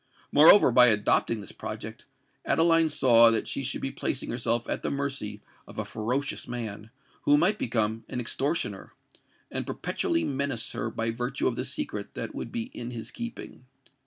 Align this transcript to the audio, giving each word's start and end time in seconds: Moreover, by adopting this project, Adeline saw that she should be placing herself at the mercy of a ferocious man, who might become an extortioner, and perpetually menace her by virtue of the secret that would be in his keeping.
Moreover, 0.31 0.71
by 0.71 0.87
adopting 0.87 1.41
this 1.41 1.51
project, 1.51 2.07
Adeline 2.43 2.89
saw 2.89 3.29
that 3.29 3.47
she 3.47 3.61
should 3.61 3.81
be 3.81 3.91
placing 3.91 4.31
herself 4.31 4.67
at 4.67 4.81
the 4.81 4.89
mercy 4.89 5.43
of 5.67 5.77
a 5.77 5.85
ferocious 5.85 6.47
man, 6.47 6.89
who 7.25 7.37
might 7.37 7.59
become 7.59 8.03
an 8.09 8.19
extortioner, 8.19 8.93
and 9.51 9.67
perpetually 9.67 10.23
menace 10.23 10.71
her 10.71 10.89
by 10.89 11.11
virtue 11.11 11.47
of 11.47 11.55
the 11.55 11.63
secret 11.63 12.15
that 12.15 12.33
would 12.33 12.51
be 12.51 12.63
in 12.63 12.89
his 12.89 13.11
keeping. 13.11 13.65